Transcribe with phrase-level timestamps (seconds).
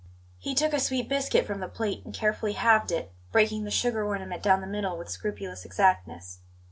[0.39, 4.03] He took a sweet biscuit from the plate and carefully halved it, breaking the sugar
[4.03, 6.39] ornament down the middle with scrupulous exactness.